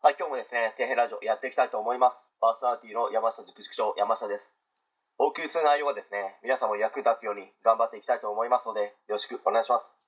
[0.00, 2.30] はい、今日もですね、底辺ラジオやっていきたいと思います。
[2.38, 4.54] パーソナリティの山下塾塾長、山下です。
[5.18, 9.98] お送りする内容はですね、皆様に役立つように頑張っていきたいと思いますので、よろしくお願いします。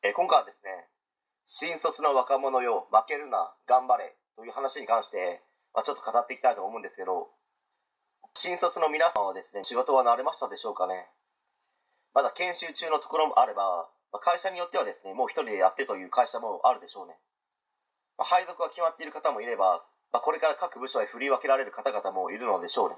[0.00, 0.88] え今回はですね、
[1.44, 5.44] 新卒の若者よ、負けるな、頑張れという話に関して、
[5.74, 7.28] まあ、ちょっと語っていきたいと思うんですけど、
[8.32, 11.12] 新卒の皆さんはですね、仕事は慣れましたでしょうかね？
[12.14, 17.20] まだ研修中のところもあれば、まあ会社によってはですね、もう一人でやってという会社もあるでしょうね。
[18.18, 22.96] まあ配属が決まっている方もいれば、まあ、これから各部署へ振り分けられる方々もいるのでしょうね。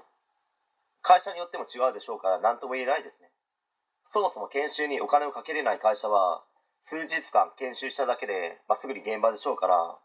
[1.01, 3.31] 会社によっても違うでしょうから何とも言えないですね。
[4.05, 6.43] そもそも研修にお金をかけれない会社は、
[6.83, 9.97] 数日間研修しただけで、まあ、すぐに現場でしょうから、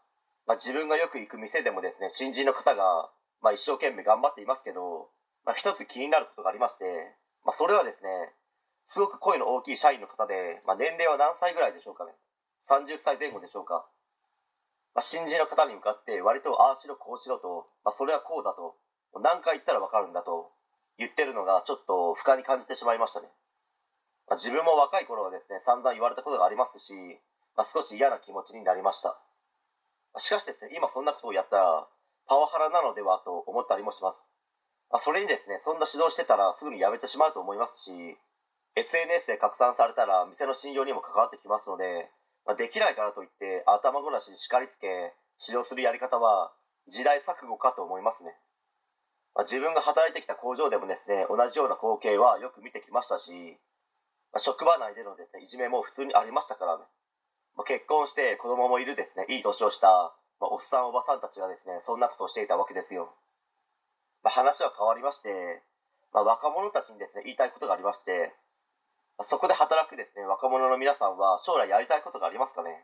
[0.47, 3.09] まあ、自分がよく行く店でもですね、新人の方が、
[3.41, 5.09] まあ、一生懸命頑張っていますけど、
[5.45, 8.09] まあ、一つ気になることがありまして、まあ、それはですね、
[8.87, 12.11] すごく声の大きい社員の方で、まあ、年齢は何歳ぐらいでしょうかね。
[12.67, 13.85] 30歳前後でしょうか。
[14.95, 18.75] まあ、新人の方に向かって割とああしろこうしろと、まあ、それはこうだと
[19.21, 20.51] 何回言ったらわかるんだと
[20.97, 23.27] 言ってるのがちょっと不快に感じてしまいましたね、
[24.29, 26.93] まあ、自分も若い頃はですね散々言われたことがありますし、
[27.57, 29.17] まあ、少し嫌な気持ちになりました。
[30.17, 31.87] しかしですね今そんなことをやったら
[32.27, 34.21] パワハラなのではと思ったりもします、
[34.91, 37.91] まあ、それにですねそんな指導してたらすぐにやめてしまうと思いますし
[38.75, 42.09] SNS で拡散されたら店の信用にも関わってきますので
[42.45, 44.87] まあ、できないからといって頭ごなしに叱りつけ
[45.39, 46.51] 指導するやり方は
[46.87, 48.35] 時代錯誤かと思いますね、
[49.35, 53.31] まあ、自分が働いてきた工場でもですね同じような光景はよく見てきましたし、
[54.35, 56.83] まあ、職場内でのですねいじめも普通にありましたからね、
[57.55, 60.11] まあ、結婚して子供もいるですねいい年をした、
[60.43, 63.15] ま、おっさんおばさんたちがですねそんなことをしていたわけですよ、
[64.23, 65.63] ま、話は変わりまして、
[66.11, 68.35] ま、若者たちにですね言いたいことがありまして
[69.21, 72.83] そこで働くですね、若者の皆さんは将来やりたいことがありますかね？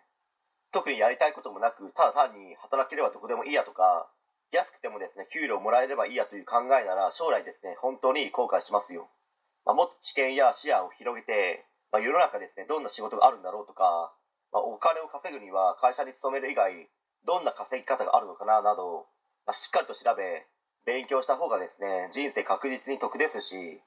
[0.71, 4.07] 特にやりたいこともなく、ただ単に働ければどこでもいいやとか、
[4.51, 9.09] 安くてもですね、給料もらえればいいやという考えなら、将来ですね、本当に後悔しますよ。
[9.65, 14.13] まあ、もっと知見や視野を広げて、まあ、世の中ですね、どんな仕事があるんだろうとか、
[14.51, 16.89] まあ、お金を稼ぐには会社に勤める以外、
[17.25, 19.07] どんな稼ぎ方があるのかな、など、
[19.45, 20.45] まあ、しっかりと調べ、
[20.85, 23.81] 勉強した方がですね、人生確実に得ですし、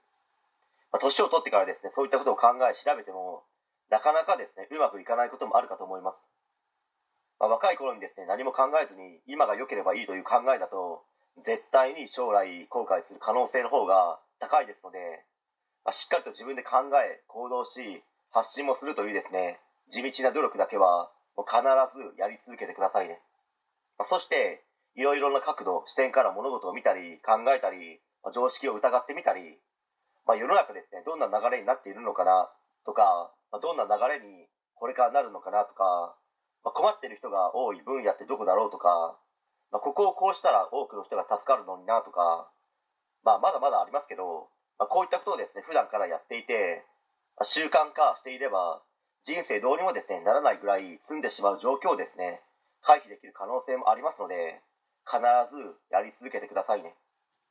[0.92, 3.42] まあ、年を取ってからですね、そういったことを考え、調べても、
[3.88, 6.20] なかなかですね、うまくいかないこともあるかと思います。
[7.40, 11.02] まあ、若い頃にですね、何も考えずに、今が良ければいいという考えだと、
[11.44, 15.24] 絶対に将来後悔する可能性の方が高いですので、
[15.84, 19.60] まあ、しっかりと自分で考え、行動し、発信もするというですね、
[19.90, 21.62] 地道な努力だけは、もう必
[21.96, 23.20] ずやり続けてくださいね。
[23.98, 24.62] まあ、そして、
[24.94, 29.58] いろいろな角度、視点から物事を見たり、考えたり、ま、常識を疑ってみたり、
[30.26, 32.48] まあ、世の中ですねどんな流れになっているのかな
[32.86, 36.14] とか、まあ、どんな流れにこれからなるのかなとか、
[36.64, 39.18] まあ、困ってる人が多い分野ってどこだろうとか、
[39.70, 42.48] まあ、ここをこうしたら多くの人が助かるのになとか、
[43.24, 46.84] まあ、まだまだありますけど、まあ、こういったことをですね普段からやっていて、
[47.36, 48.82] まあ、習慣化していれば
[49.24, 52.40] 人生どうにもですねならないぐらい積んでしまう状況をですね
[52.82, 54.60] 回避できる可能性もありますので
[55.06, 55.22] 必
[55.54, 56.94] ずやり続けてくださいね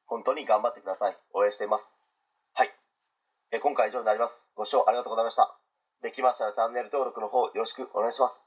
[0.06, 2.01] 本当に頑張ってください応援しています。
[3.54, 4.48] え今回は以上になります。
[4.56, 5.60] ご視聴ありがとうございました。
[6.02, 8.42] できましたらチャンネル登録の方よろしくお願いします。